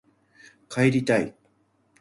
[0.67, 1.35] 帰りたい